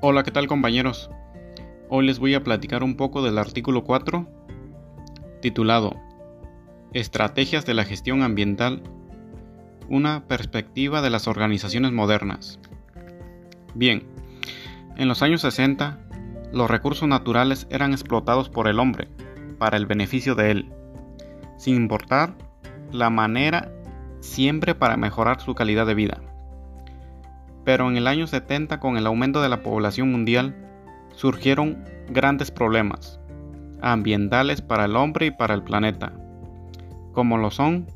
[0.00, 1.10] Hola, ¿qué tal compañeros?
[1.88, 4.28] Hoy les voy a platicar un poco del artículo 4
[5.42, 5.96] titulado
[6.92, 8.80] Estrategias de la gestión ambiental,
[9.88, 12.60] una perspectiva de las organizaciones modernas.
[13.74, 14.06] Bien,
[14.96, 15.98] en los años 60,
[16.52, 19.08] los recursos naturales eran explotados por el hombre
[19.58, 20.72] para el beneficio de él,
[21.56, 22.36] sin importar
[22.92, 23.72] la manera
[24.20, 26.27] siempre para mejorar su calidad de vida.
[27.68, 30.56] Pero en el año 70, con el aumento de la población mundial,
[31.12, 33.20] surgieron grandes problemas
[33.82, 36.14] ambientales para el hombre y para el planeta,
[37.12, 37.86] como lo son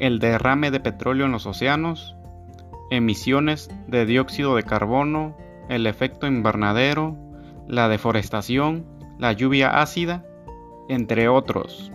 [0.00, 2.16] el derrame de petróleo en los océanos,
[2.90, 5.36] emisiones de dióxido de carbono,
[5.68, 7.16] el efecto invernadero,
[7.68, 8.84] la deforestación,
[9.20, 10.26] la lluvia ácida,
[10.88, 11.92] entre otros.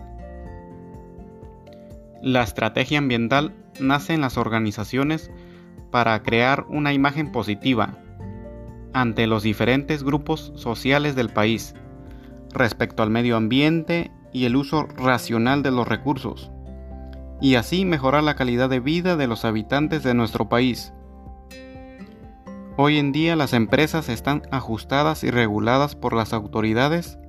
[2.21, 5.29] La estrategia ambiental nace en las organizaciones
[5.91, 7.98] para crear una imagen positiva
[8.93, 11.76] ante los diferentes grupos sociales del país
[12.51, 16.51] respecto al medio ambiente y el uso racional de los recursos,
[17.41, 20.93] y así mejorar la calidad de vida de los habitantes de nuestro país.
[22.77, 27.20] Hoy en día las empresas están ajustadas y reguladas por las autoridades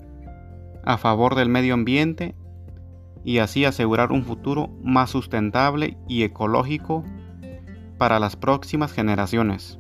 [0.85, 2.35] a favor del medio ambiente
[3.25, 7.05] y así asegurar un futuro más sustentable y ecológico
[8.01, 9.79] para las próximas generaciones.